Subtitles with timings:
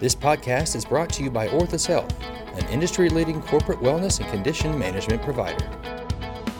[0.00, 2.10] This podcast is brought to you by Orthos Health,
[2.54, 5.62] an industry leading corporate wellness and condition management provider.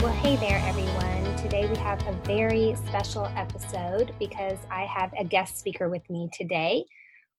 [0.00, 1.36] Well, hey there, everyone.
[1.38, 6.28] Today we have a very special episode because I have a guest speaker with me
[6.34, 6.84] today.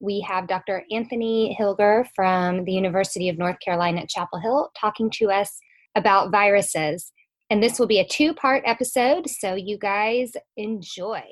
[0.00, 0.82] We have Dr.
[0.90, 5.60] Anthony Hilger from the University of North Carolina at Chapel Hill talking to us
[5.94, 7.12] about viruses.
[7.48, 11.22] And this will be a two part episode, so you guys enjoy.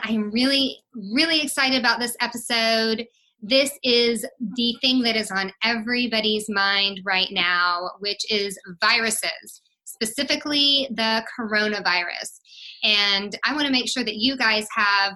[0.00, 3.04] I'm really, really excited about this episode.
[3.42, 4.24] This is
[4.54, 12.38] the thing that is on everybody's mind right now, which is viruses, specifically the coronavirus.
[12.84, 15.14] And I want to make sure that you guys have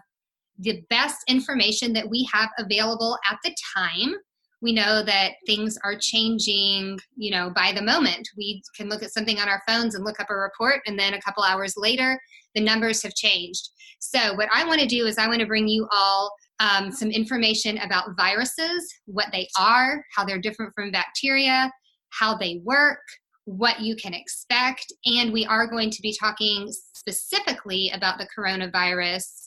[0.59, 4.15] the best information that we have available at the time.
[4.61, 8.27] We know that things are changing you know by the moment.
[8.37, 11.15] We can look at something on our phones and look up a report and then
[11.15, 12.19] a couple hours later
[12.57, 13.69] the numbers have changed.
[13.99, 16.31] So what i want to do is i want to bring you all
[16.61, 21.71] um, some information about viruses what they are how they're different from bacteria
[22.11, 23.01] how they work
[23.45, 29.47] what you can expect and we are going to be talking specifically about the coronavirus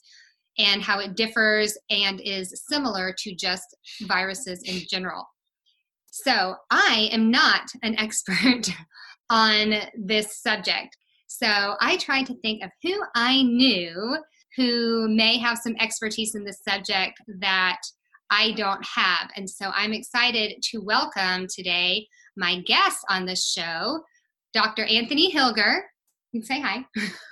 [0.59, 5.25] and how it differs and is similar to just viruses in general.
[6.11, 8.69] So, I am not an expert
[9.29, 10.95] on this subject.
[11.27, 14.17] So, I tried to think of who I knew
[14.55, 17.79] who may have some expertise in this subject that
[18.31, 19.29] I don't have.
[19.35, 24.01] And so, I'm excited to welcome today my guest on the show,
[24.53, 24.85] Dr.
[24.85, 25.81] Anthony Hilger.
[26.31, 26.85] You can say hi.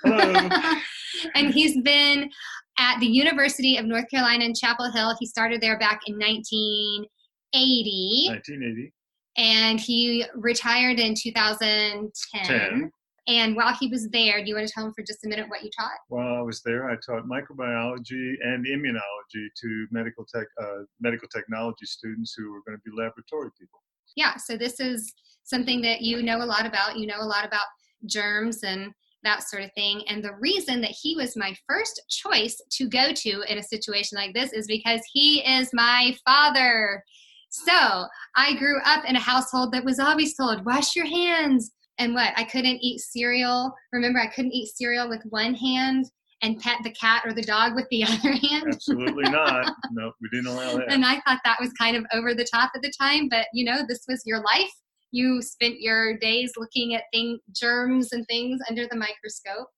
[0.04, 0.76] Hello.
[1.34, 2.30] and he's been
[2.78, 5.16] at the University of North Carolina in Chapel Hill.
[5.18, 8.26] He started there back in 1980.
[8.28, 8.92] 1980.
[9.36, 12.44] And he retired in 2010.
[12.44, 12.90] 10.
[13.28, 15.48] And while he was there, do you want to tell him for just a minute
[15.48, 15.98] what you taught?
[16.08, 21.84] While I was there, I taught microbiology and immunology to medical tech, uh, medical technology
[21.84, 23.82] students who were going to be laboratory people.
[24.16, 25.12] Yeah, so this is
[25.44, 26.96] something that you know a lot about.
[26.96, 27.66] You know a lot about
[28.06, 28.92] germs and
[29.24, 30.04] that sort of thing.
[30.08, 34.16] And the reason that he was my first choice to go to in a situation
[34.16, 37.02] like this is because he is my father.
[37.50, 38.06] So
[38.36, 41.72] I grew up in a household that was always told, wash your hands.
[41.98, 42.32] And what?
[42.36, 43.72] I couldn't eat cereal.
[43.92, 46.06] Remember, I couldn't eat cereal with one hand
[46.42, 48.68] and pet the cat or the dog with the other hand?
[48.68, 49.74] Absolutely not.
[49.90, 50.92] no, we didn't allow that.
[50.92, 53.64] And I thought that was kind of over the top at the time, but you
[53.64, 54.70] know, this was your life
[55.10, 59.68] you spent your days looking at thing, germs and things under the microscope.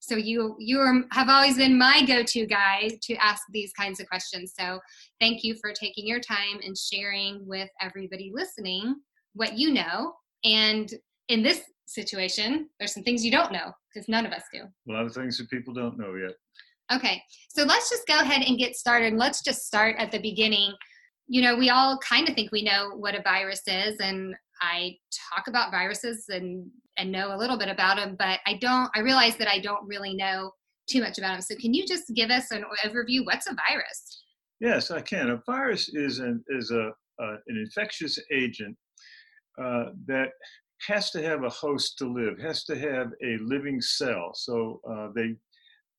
[0.00, 4.08] So you you are, have always been my go-to guy to ask these kinds of
[4.08, 4.54] questions.
[4.58, 4.80] So
[5.20, 8.96] thank you for taking your time and sharing with everybody listening
[9.34, 10.14] what you know.
[10.44, 10.88] And
[11.28, 14.60] in this situation, there's some things you don't know because none of us do.
[14.60, 16.32] A lot of things that people don't know yet.
[16.90, 19.14] Okay, so let's just go ahead and get started.
[19.14, 20.72] Let's just start at the beginning.
[21.26, 24.96] You know, we all kind of think we know what a virus is, and I
[25.34, 28.90] talk about viruses and and know a little bit about them, but I don't.
[28.94, 30.50] I realize that I don't really know
[30.88, 31.42] too much about them.
[31.42, 33.24] So can you just give us an overview?
[33.24, 34.24] What's a virus?
[34.60, 35.30] Yes, I can.
[35.30, 36.90] A virus is an is a
[37.22, 38.76] uh, an infectious agent
[39.62, 40.30] uh, that
[40.86, 44.32] has to have a host to live, has to have a living cell.
[44.34, 45.34] So uh, they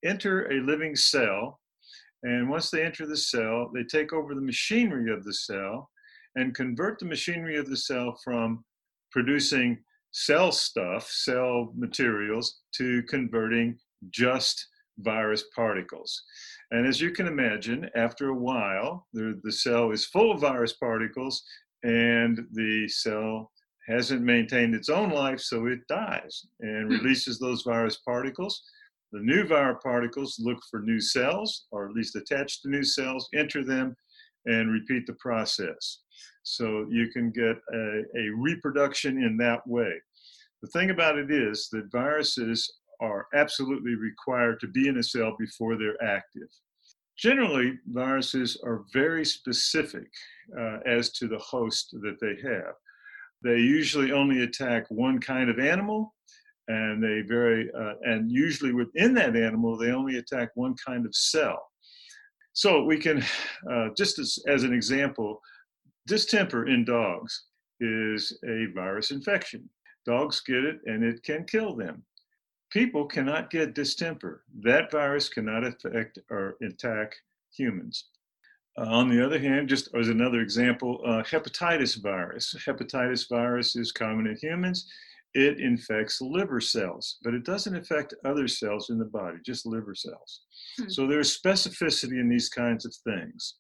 [0.04, 1.60] enter a living cell,
[2.24, 5.90] and once they enter the cell, they take over the machinery of the cell
[6.36, 8.64] and convert the machinery of the cell from
[9.12, 9.80] producing
[10.12, 13.78] cell stuff, cell materials, to converting
[14.12, 14.68] just
[15.00, 16.22] virus particles.
[16.72, 20.74] And as you can imagine, after a while, the, the cell is full of virus
[20.74, 21.44] particles
[21.84, 23.52] and the cell
[23.88, 26.98] hasn't maintained its own life, so it dies and hmm.
[26.98, 28.62] releases those virus particles.
[29.12, 33.28] The new virus particles look for new cells, or at least attach to new cells,
[33.34, 33.96] enter them,
[34.46, 36.00] and repeat the process.
[36.44, 39.94] So you can get a, a reproduction in that way.
[40.62, 45.36] The thing about it is that viruses are absolutely required to be in a cell
[45.40, 46.50] before they're active.
[47.18, 50.08] Generally, viruses are very specific
[50.58, 52.74] uh, as to the host that they have.
[53.44, 56.13] They usually only attack one kind of animal,
[56.68, 61.15] and they very uh, and usually within that animal they only attack one kind of
[61.15, 61.69] cell.
[62.53, 63.24] So we can,
[63.71, 65.41] uh, just as, as an example,
[66.07, 67.45] distemper in dogs
[67.80, 69.69] is a virus infection.
[70.06, 72.03] Dogs get it and it can kill them.
[72.69, 74.44] People cannot get distemper.
[74.62, 77.15] That virus cannot affect or attack
[77.56, 78.09] humans.
[78.80, 82.56] Uh, on the other hand, just as another example, uh, hepatitis virus.
[82.66, 84.88] Hepatitis virus is common in humans.
[85.34, 89.96] It infects liver cells, but it doesn't affect other cells in the body, just liver
[89.96, 90.42] cells.
[90.78, 90.90] Hmm.
[90.90, 93.56] So there's specificity in these kinds of things.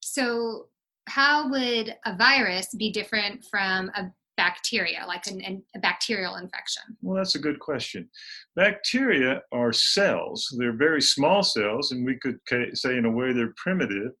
[0.00, 0.68] So
[1.08, 6.82] how would a virus be different from a bacteria, like an, an, a bacterial infection?
[7.02, 8.08] Well, that's a good question.
[8.56, 10.52] Bacteria are cells.
[10.58, 12.38] They're very small cells, and we could
[12.74, 14.12] say, in a way, they're primitive.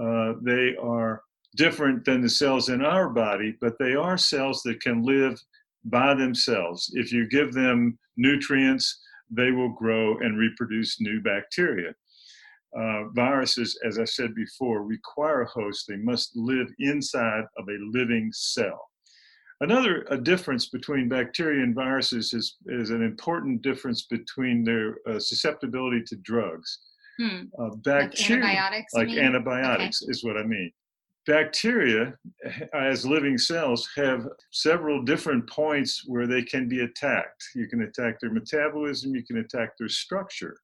[0.00, 1.22] Uh, they are
[1.56, 5.38] different than the cells in our body, but they are cells that can live
[5.84, 6.90] by themselves.
[6.94, 9.00] If you give them nutrients,
[9.30, 11.94] they will grow and reproduce new bacteria.
[12.76, 15.86] Uh, viruses, as I said before, require a host.
[15.88, 18.90] They must live inside of a living cell.
[19.60, 26.02] Another difference between bacteria and viruses is, is an important difference between their uh, susceptibility
[26.06, 26.78] to drugs.
[27.20, 27.44] Hmm.
[27.58, 30.10] Uh, bacteria, like antibiotics, like antibiotics okay.
[30.10, 30.72] is what I mean.
[31.26, 32.14] Bacteria,
[32.74, 37.44] as living cells, have several different points where they can be attacked.
[37.54, 40.56] You can attack their metabolism, you can attack their structure.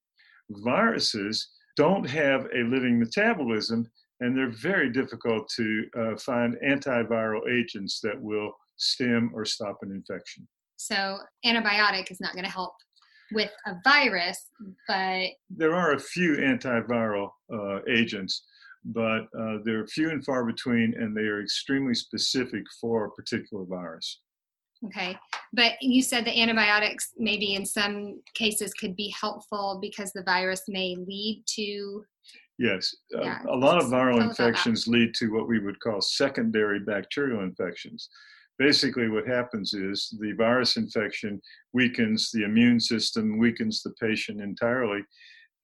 [0.49, 3.87] Viruses don't have a living metabolism,
[4.21, 9.91] and they're very difficult to uh, find antiviral agents that will stem or stop an
[9.91, 10.49] infection.
[10.79, 12.73] So, antibiotic is not going to help
[13.33, 14.51] with a virus,
[14.89, 18.45] but there are a few antiviral uh, agents,
[18.85, 23.65] but uh, they're few and far between, and they are extremely specific for a particular
[23.65, 24.21] virus.
[24.85, 25.17] Okay,
[25.53, 30.63] but you said the antibiotics maybe in some cases could be helpful because the virus
[30.69, 32.05] may lead to.
[32.59, 33.39] Yes, uh, yeah.
[33.47, 38.09] uh, a lot of viral infections lead to what we would call secondary bacterial infections
[38.59, 41.41] basically what happens is the virus infection
[41.73, 45.03] weakens the immune system, weakens the patient entirely.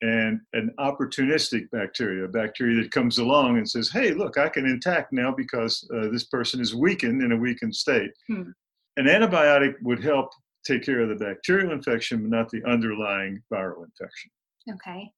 [0.02, 4.66] And an opportunistic bacteria, a bacteria that comes along and says, hey, look, I can
[4.66, 8.10] attack now because uh, this person is weakened in a weakened state.
[8.26, 8.50] Hmm.
[8.96, 10.30] An antibiotic would help
[10.66, 14.30] take care of the bacterial infection, but not the underlying viral infection.
[14.72, 15.10] Okay.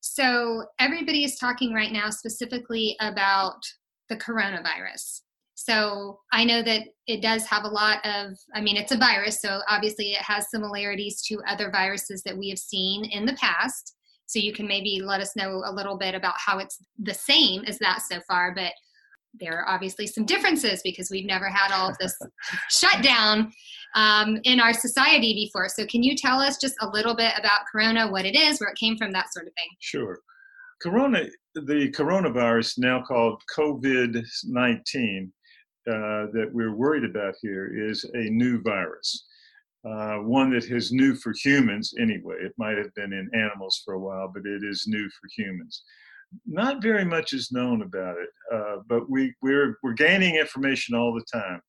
[0.00, 3.60] So everybody is talking right now specifically about
[4.08, 5.20] the coronavirus.
[5.60, 9.42] So I know that it does have a lot of, I mean, it's a virus,
[9.42, 13.96] so obviously it has similarities to other viruses that we have seen in the past.
[14.26, 17.64] So you can maybe let us know a little bit about how it's the same
[17.64, 18.72] as that so far, but
[19.40, 22.16] there are obviously some differences because we've never had all of this
[22.70, 23.52] shutdown
[23.96, 25.68] um, in our society before.
[25.68, 28.70] So, can you tell us just a little bit about Corona, what it is, where
[28.70, 29.68] it came from, that sort of thing?
[29.80, 30.20] Sure.
[30.80, 31.24] Corona,
[31.54, 35.32] the coronavirus, now called COVID 19,
[35.88, 39.26] uh, that we're worried about here is a new virus.
[39.88, 42.36] Uh, one that is new for humans anyway.
[42.40, 45.82] It might have been in animals for a while, but it is new for humans.
[46.46, 51.14] Not very much is known about it, uh, but we, we're, we're gaining information all
[51.14, 51.62] the time.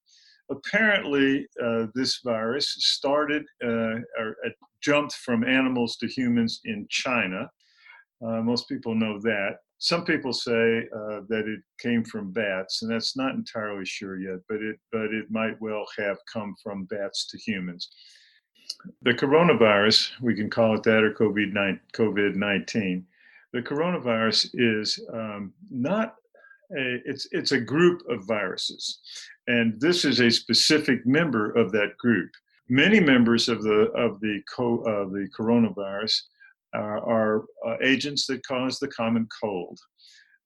[0.50, 4.36] Apparently, uh, this virus started uh, or
[4.82, 7.48] jumped from animals to humans in China.
[8.20, 13.16] most people know that some people say uh, that it came from bats, and that's
[13.16, 17.38] not entirely sure yet, but it but it might well have come from bats to
[17.38, 17.88] humans.
[19.02, 23.06] The coronavirus, we can call it that, or COVID nineteen.
[23.54, 26.14] The coronavirus is um, not
[26.76, 29.00] a, it's it's a group of viruses,
[29.46, 32.30] and this is a specific member of that group.
[32.68, 36.20] Many members of the of the co, uh, the coronavirus
[36.78, 39.78] are uh, agents that cause the common cold.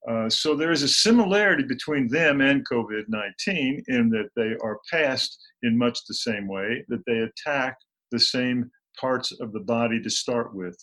[0.09, 4.79] Uh, so there is a similarity between them and COVID 19 in that they are
[4.93, 7.77] passed in much the same way, that they attack
[8.11, 10.77] the same parts of the body to start with.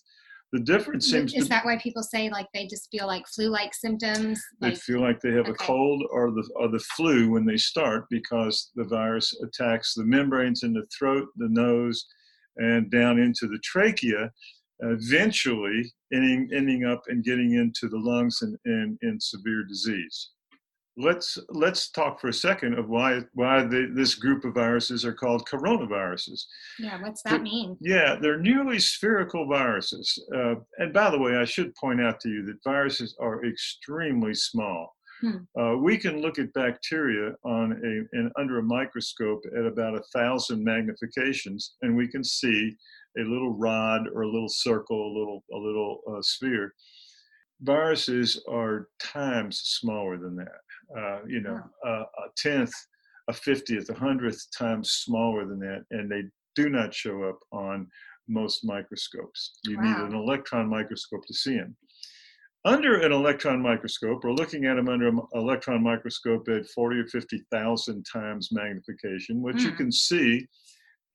[0.54, 4.42] The difference seems is that why people say like they just feel like flu-like symptoms?
[4.60, 5.52] Like, they feel like they have okay.
[5.52, 10.04] a cold or the or the flu when they start because the virus attacks the
[10.04, 12.06] membranes in the throat, the nose,
[12.58, 14.30] and down into the trachea,
[14.82, 20.32] eventually ending, ending up and getting into the lungs and, and, and severe disease.
[20.98, 25.14] Let's let's talk for a second of why why the, this group of viruses are
[25.14, 26.42] called coronaviruses.
[26.80, 27.78] Yeah, what's that mean?
[27.80, 30.22] Yeah, they're nearly spherical viruses.
[30.36, 34.34] Uh, and by the way, I should point out to you that viruses are extremely
[34.34, 34.94] small.
[35.22, 35.38] Hmm.
[35.58, 40.04] Uh, we can look at bacteria on a in, under a microscope at about a
[40.14, 42.76] thousand magnifications, and we can see
[43.18, 46.74] a little rod or a little circle, a little a little uh, sphere.
[47.62, 50.98] Viruses are times smaller than that.
[50.98, 52.74] Uh, you know, uh, a tenth,
[53.30, 56.24] a fiftieth, a hundredth times smaller than that, and they
[56.56, 57.88] do not show up on
[58.28, 59.60] most microscopes.
[59.66, 59.84] You wow.
[59.84, 61.76] need an electron microscope to see them.
[62.64, 67.08] Under an electron microscope, or looking at them under an electron microscope at 40 or
[67.08, 69.62] 50,000 times magnification, what mm.
[69.62, 69.78] you hmm.
[69.78, 70.48] can see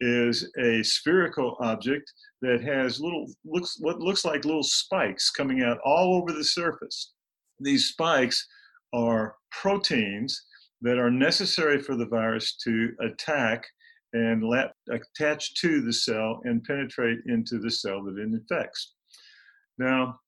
[0.00, 2.12] is a spherical object
[2.42, 7.12] that has little looks what looks like little spikes coming out all over the surface.
[7.60, 8.46] These spikes
[8.92, 10.44] are proteins
[10.82, 13.64] that are necessary for the virus to attack
[14.12, 18.94] and let, attach to the cell and penetrate into the cell that it infects.
[19.78, 20.18] Now,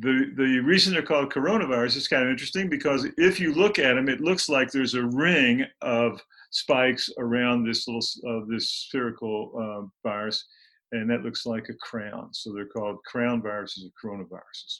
[0.00, 3.94] the, the reason they're called coronavirus is kind of interesting because if you look at
[3.94, 9.52] them, it looks like there's a ring of spikes around this little uh, this spherical
[9.58, 10.44] uh, virus,
[10.92, 12.28] and that looks like a crown.
[12.32, 14.78] So they're called crown viruses or coronaviruses.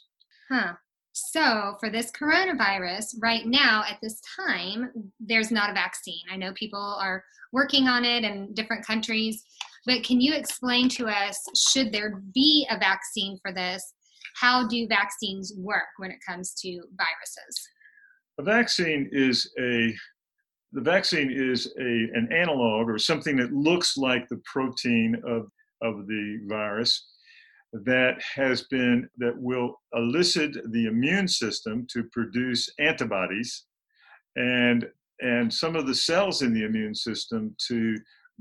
[0.50, 0.74] Huh.
[1.12, 6.22] So, for this coronavirus, right now at this time, there's not a vaccine.
[6.30, 9.42] I know people are working on it in different countries,
[9.84, 13.82] but can you explain to us should there be a vaccine for this?
[14.36, 17.68] How do vaccines work when it comes to viruses?
[18.38, 19.92] A vaccine is a
[20.78, 25.50] the vaccine is a an analog or something that looks like the protein of
[25.82, 27.04] of the virus
[27.72, 33.64] that has been that will elicit the immune system to produce antibodies
[34.36, 34.86] and
[35.20, 37.96] and some of the cells in the immune system to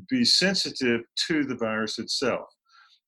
[0.08, 2.46] be sensitive to the virus itself.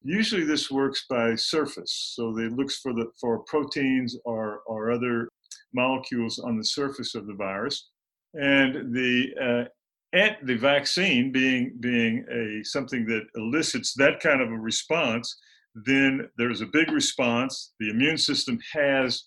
[0.01, 5.29] Usually this works by surface so they looks for the for proteins or or other
[5.71, 7.91] molecules on the surface of the virus
[8.33, 9.67] and the
[10.13, 15.37] uh, the vaccine being being a something that elicits that kind of a response
[15.75, 17.73] then there's a big response.
[17.79, 19.25] The immune system has,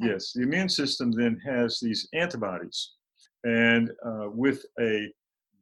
[0.00, 2.92] yes, the immune system then has these antibodies.
[3.44, 5.12] And uh, with a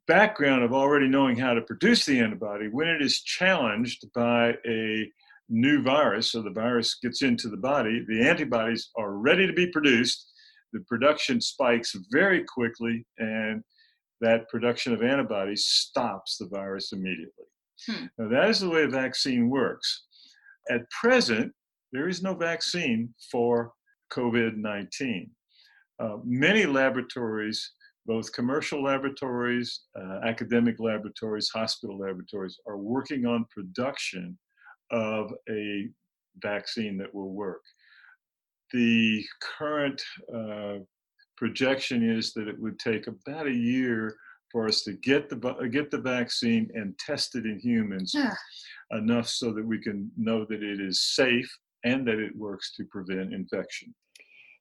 [0.07, 5.11] background of already knowing how to produce the antibody, when it is challenged by a
[5.49, 9.67] new virus, so the virus gets into the body, the antibodies are ready to be
[9.67, 10.31] produced.
[10.75, 13.63] The production spikes very quickly, and
[14.21, 17.47] that production of antibodies stops the virus immediately.
[17.87, 18.07] Hmm.
[18.19, 20.07] Now, that is the way a vaccine works.
[20.69, 21.53] At present,
[21.93, 23.73] there is no vaccine for
[24.13, 25.31] COVID 19.
[26.01, 27.71] Uh, many laboratories,
[28.05, 34.37] both commercial laboratories, uh, academic laboratories, hospital laboratories, are working on production
[34.91, 35.89] of a
[36.43, 37.63] vaccine that will work.
[38.73, 39.25] The
[39.59, 40.03] current
[40.35, 40.79] uh,
[41.37, 44.17] projection is that it would take about a year
[44.51, 45.37] for us to get the
[45.71, 48.35] get the vaccine and test it in humans yeah.
[48.93, 51.51] enough so that we can know that it is safe
[51.85, 53.95] and that it works to prevent infection.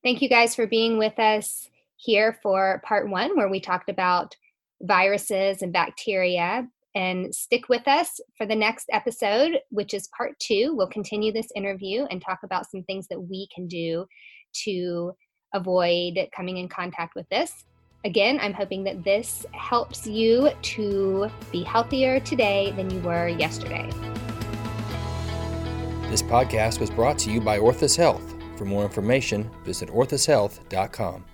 [0.04, 4.36] Thank you guys for being with us here for part one, where we talked about
[4.82, 6.68] viruses and bacteria.
[6.96, 10.74] And stick with us for the next episode, which is part two.
[10.76, 14.06] We'll continue this interview and talk about some things that we can do
[14.66, 15.14] to
[15.54, 17.66] avoid coming in contact with this.
[18.06, 23.90] Again, I'm hoping that this helps you to be healthier today than you were yesterday.
[26.10, 28.36] This podcast was brought to you by Orthus Health.
[28.58, 31.26] For more information, visit orthushealth.com.